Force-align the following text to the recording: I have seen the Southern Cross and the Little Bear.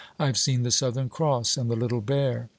I 0.17 0.25
have 0.25 0.35
seen 0.39 0.63
the 0.63 0.71
Southern 0.71 1.09
Cross 1.09 1.57
and 1.57 1.69
the 1.69 1.75
Little 1.75 2.01
Bear. 2.01 2.49